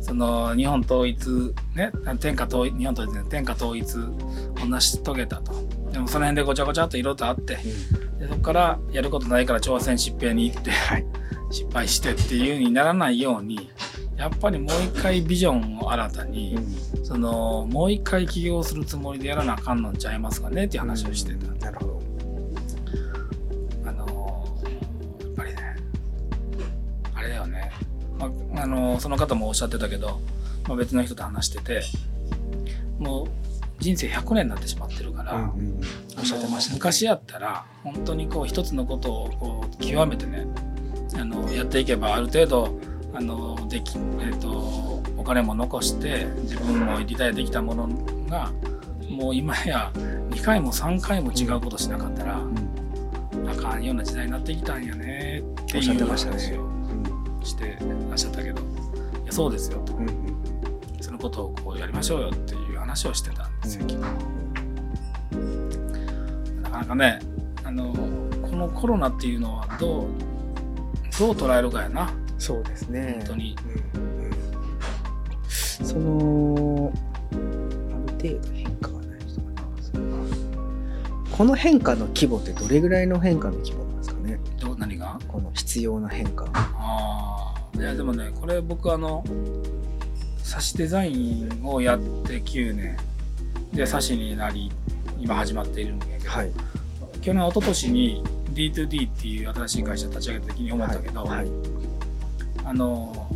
[0.00, 5.52] その日本統一ね天下統一日本統一ね天下統一を成し遂げたと。
[5.92, 7.58] でもその辺でごちゃごちゃっといろいろとあって
[8.18, 11.04] でそこからやることないから朝鮮疾病に行ってはい。
[11.50, 13.70] 失敗してっていう風にならないように
[14.20, 16.58] やっぱりもう一回ビジョンを新たに、
[17.02, 21.46] そのもう一回起業するつもりでやらなあかんのんちゃいますかねっていう話をしてた。
[21.64, 22.02] なるほど。
[23.86, 24.58] あの
[25.22, 25.76] やっぱりね
[27.14, 27.72] あれだよね、
[28.18, 30.20] まあ、あのその方もおっしゃってたけど、
[30.68, 31.80] まあ、別の人と話してて
[32.98, 33.28] もう
[33.78, 35.80] 人生100年になってしまってるから、うんうん
[36.18, 40.46] おっしゃってました昔やったら本当にこう一つのことをこう極めてね
[41.14, 42.78] あのやっていけばある程度
[43.12, 47.88] あのでき、えっとお金も残して自分もリタイアできたもの
[48.28, 48.50] が
[49.08, 52.40] もう今や2回も3回も違うことしなかったら、
[53.46, 56.36] あかんような時代になってきたんやねっておっしゃっいうてましたね。
[56.36, 57.76] 話をして
[58.08, 58.62] らっしゃったけど。
[58.62, 59.94] いやそうですよと。
[59.94, 60.30] うんうん。
[61.00, 63.98] そのことをこうやりましょうよっていう話をしてたんですよ、昨日
[66.62, 67.18] なかなかね
[67.64, 67.92] あの
[68.42, 70.06] このコロナっていうのはどう
[71.18, 73.14] どう捉えるかやなそうですね。
[73.18, 73.56] 本当に。
[73.94, 74.10] うんうん
[75.82, 76.92] その
[77.32, 77.36] あ
[78.12, 79.92] る程度変化がない人がいます。
[81.32, 84.38] この変化の規模ってどれぐらいの変化の規模なんですかね？
[84.60, 85.18] どう何が？
[85.26, 86.46] この必要な変化。
[86.52, 89.24] ああいやでもねこれ僕あの
[90.42, 92.96] サシデザインをやって9年。
[93.72, 94.70] でサシになり
[95.18, 96.52] 今始まっているんだけど、はい。
[97.22, 98.22] 去年一昨年に
[98.52, 101.50] D2D っていう新しい会社立ち上げた時に思ったけど、はい
[102.70, 103.26] あの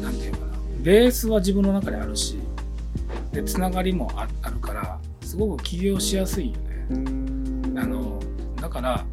[0.00, 0.46] なんていうかな
[0.82, 2.38] ベースは自分の中にあるし
[3.32, 6.86] でつながりもああるからすごく起業しやすいよね。
[7.80, 8.20] あの
[8.54, 9.04] だから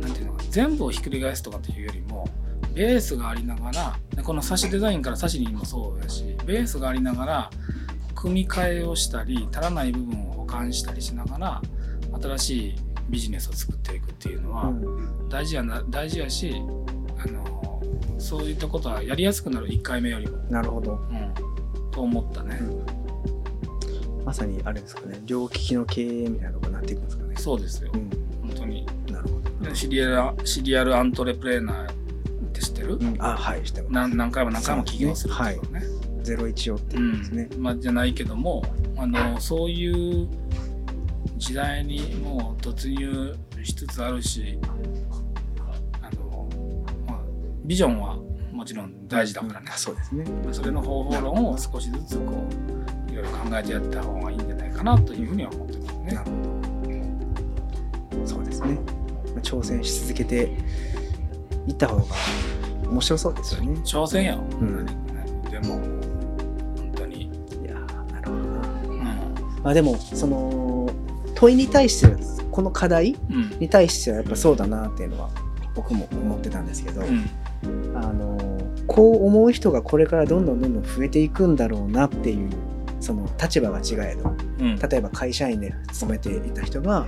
[0.00, 2.28] なんていうのかな全部をひっくり返すとかっていうよりも
[2.74, 7.50] ベースがありながらでこのサシデザインからサシにもそうやしベースがありながら
[8.14, 11.62] 組み替えをしたり足らない部分を補完したりしながら
[12.20, 12.74] 新しい
[13.08, 16.62] ビジネスを作っていくっていうのはうん大事やな大事やし
[17.18, 17.57] あの
[18.18, 21.00] そういったことはやりやすくなる1回目よりも、なるほど。
[21.10, 21.32] うん、
[21.90, 22.60] と思ったね、
[24.24, 25.20] まさにあれですかね。
[25.24, 27.34] 両利きの経営みたいなのがなっていくんですかね。
[27.36, 27.90] そうですよ。
[27.94, 28.10] うん。
[28.48, 28.86] 本当に。
[29.10, 29.70] なるほど。
[29.70, 31.94] でシリアルシリアルアントレプレーナーっ
[32.52, 33.16] て知ってる、うん。
[33.18, 33.92] あはいしてます。
[33.92, 35.56] 何何回も何回も起業するってい。
[35.56, 37.48] うのね01をっていうことですね。
[37.58, 38.62] まあ、じゃないけども
[38.96, 40.28] あのそういう
[41.36, 44.58] 時代にもう突入しつつあるし
[47.68, 48.16] ビジョンは
[48.50, 50.24] もちろん大事だからね、そうですね。
[50.52, 52.22] それの方法論を少しずつこ
[53.08, 56.24] ういろいろ考えてやった方がいいんじゃないかなというふうには思ってますねな。
[56.24, 58.26] るほど。
[58.26, 58.68] そうですね。
[58.74, 58.80] ま
[59.36, 60.50] あ挑戦し続けて
[61.66, 62.04] いった方が
[62.90, 63.72] 面白そうですよね。
[63.84, 64.86] 挑戦や、ん
[65.50, 67.28] でも本当に、い
[67.66, 68.68] やーなるほどな。
[68.88, 70.88] うんまあでもその
[71.34, 72.16] 問いに対して
[72.50, 75.28] この課題うんに対してはやっぱそうだなっていうのは
[75.74, 77.28] 僕も思ってたんですけど、うん
[77.94, 78.38] あの
[78.86, 82.50] こう思う人がこれからどんどんどんどん増えていくんだろうなっていう
[83.00, 84.34] その立場が違えど。
[84.60, 84.78] うん。
[84.78, 87.06] 例えば会社員で勤めていた人が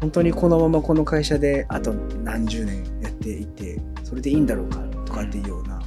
[0.00, 1.92] 本当にこのままこの会社であと
[2.24, 5.80] 何十年やっていってそれでいいんだろうかとかっていうような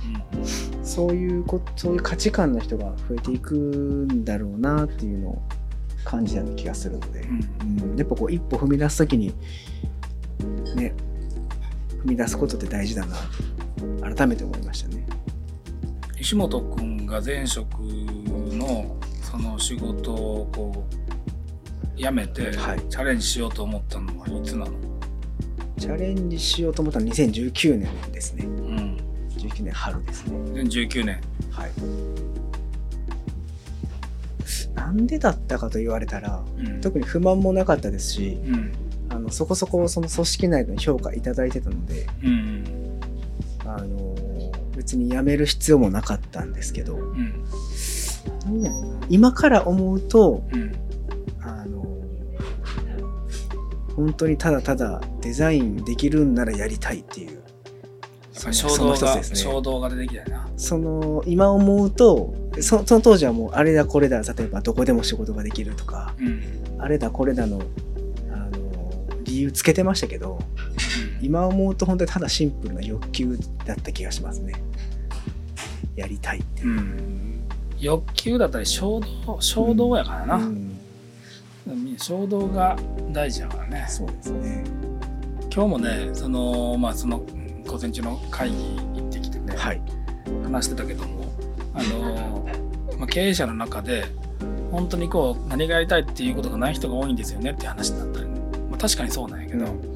[0.83, 5.41] そういうこそういう価値観の人が増えていくんだろうなっていうのを
[6.05, 7.91] 感じたような気がするので、うん。
[7.91, 9.33] うん、やっぱこう一歩踏み出す時に
[10.75, 10.93] ね
[12.03, 13.15] 踏み出すことって大事だな
[14.01, 15.05] 改めて思いましたね。
[16.19, 24.71] 石本君が前職のその仕事をこう辞めてはいチャレンジしようと思ったのはいつなの、
[25.77, 28.45] チャレンジしようと思ったのは2019年ですね。
[28.45, 28.97] うん、
[29.37, 30.37] 19年春ですね。
[30.61, 31.71] 2019年はい。
[34.75, 38.71] なんでだったかと言われたら、うん特に不満もなかったですし、うん
[39.09, 42.78] あのそこそこその組織内での評価いただいてたので、うん
[43.75, 44.15] あの
[44.75, 47.43] 別に辞める必要もなかったんですけど、うん。
[49.09, 50.71] 今から思うと、うん。
[51.41, 51.85] あの
[53.95, 57.39] 本当にただただデザインできるんならやりたいっていう。
[58.53, 59.23] 衝動が、ね。
[59.23, 60.49] 衝動が出てきたよな。
[60.55, 66.41] その今思うとそその当時はもうあれだこれだ例えばどこでも仕事ができるとかうん。
[66.79, 67.61] あれだこれだの
[68.31, 70.39] あの理由つけてましたけど
[71.21, 74.53] 今思うと本当にただシンプルな欲求だった気がしますね。
[75.95, 76.67] やりたいっていう。
[76.67, 77.43] う、ん。
[77.79, 80.77] 欲求だったり衝動衝動やからな、うん。
[81.97, 82.77] 衝動が
[83.11, 83.85] 大事やからね。
[83.87, 84.63] そうですね。
[85.53, 88.55] 今日もねそのまあそのうん午前中の会議
[88.95, 89.81] 行ってきてね、はい。
[90.43, 91.31] 話してたけども
[91.73, 92.47] あの、
[92.97, 94.05] まあ、経営者の中で
[94.71, 99.88] 本当にこう何がやりたいっていうことがない人が多いんですよねって話になったり、まあ、確かにそうなんやけど、うん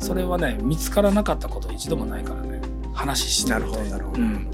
[0.00, 2.60] それはね見つからなかったこと一度もないからね。
[2.92, 4.46] 話してなるほどなるほど、うん、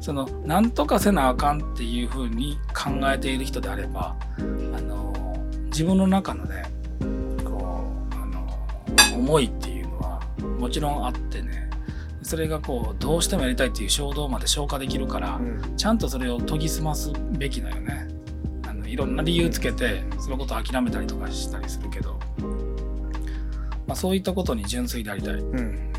[0.00, 4.42] その何とかせなあかんっていうふうに考えている人であればあ
[4.80, 5.12] の
[5.66, 6.70] 自分の中のね
[7.44, 10.20] こうあの思いっていうのは
[10.58, 11.68] もちろんあってね。
[12.22, 15.76] それがこうどうしてもやりたいっていう衝動まで消化できるから、うん。
[15.76, 18.08] ちゃんとそれを研ぎ澄ますべきだよね。
[18.68, 22.20] あのいろんな理由つけてそのことを諦めたりとかしたりするけど、
[23.90, 25.34] まあ、そういったことに純粋でありたい。
[25.34, 25.92] うん。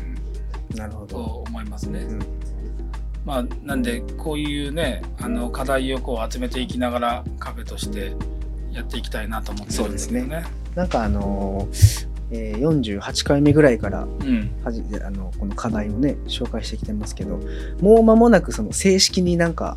[0.74, 2.00] なるほとど、思いますね。
[2.00, 2.18] うん。
[3.26, 8.14] まあ、なんでこういうねあの課題をこう集めていきながらカフェとして
[8.72, 10.44] やっていきたいなと思ってるんですけどね。
[10.74, 14.50] なんかあのーえー48回目ぐらいからうん。
[14.64, 17.40] はじあのこの課題をね紹介してきてますけど
[17.82, 19.76] もう間もなくその正式になんか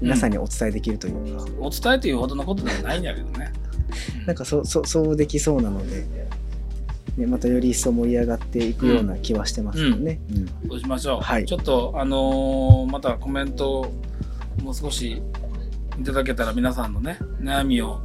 [0.00, 3.52] 皆さんにお伝えできるというか、お伝えというほどのことではないんやけどね。
[4.26, 6.29] なんかそうそうそうできそうなので、
[7.16, 10.20] ね、またより一層盛り上がっていくような気はしてますよね。
[10.30, 11.20] うんどうしましょう。
[11.20, 13.92] はいちょっとあのーまたコメントを
[14.62, 15.22] もう少し
[15.98, 18.00] いただけたら皆さんのね悩みを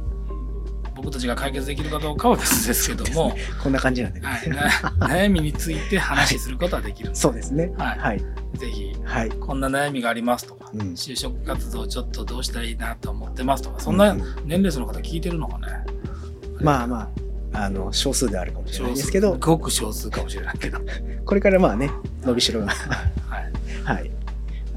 [0.94, 4.26] 僕たちが解決できるかどうかは別ですけども、 こんな感じなんでね。
[4.26, 7.72] はい、な悩みについて話することはできるので、そうですね。
[7.76, 8.18] はいはい。
[8.54, 9.28] ぜひはい。
[9.28, 15.66] こんな悩みがありますとか、うん就職活動ちょっとどうしたらいいなと思ってますとかそんなうん年齢層の方聞いてるのかね、
[16.60, 17.08] まあまあ、
[17.56, 20.78] あの、少数であるかもしれないですけど、ごく少数かもしれないけど、
[21.24, 21.90] これからまあね、
[22.22, 22.68] 伸びしろが。
[22.68, 23.52] はい、
[23.84, 24.10] はい。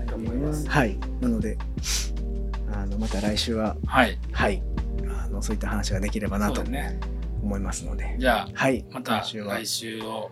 [0.07, 0.67] と思います。
[0.67, 0.97] はい。
[1.21, 1.57] なので、
[2.73, 4.61] あの、また来週は、はい、はい。
[5.23, 6.63] あの、そういった話ができればなと。
[7.41, 8.15] 思いますので。
[8.19, 8.85] じゃあはい。
[8.91, 10.29] また来週は来週を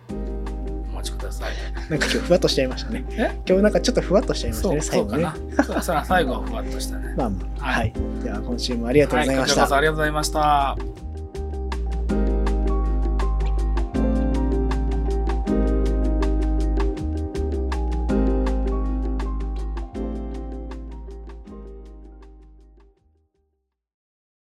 [0.92, 1.52] お待ちください。
[1.90, 3.04] なんか今日ふわっとしちゃいましたね。
[3.10, 3.40] え？
[3.46, 5.26] 今日なんかちょっとふわっとしちゃいましたね、最後ね。
[6.04, 7.14] 最後はふわっとしたね。
[7.16, 7.92] まあまあ、はいはい。
[8.24, 9.76] では今週もありがとうございましたはこちらこそ。
[9.76, 11.07] ありがとうございました。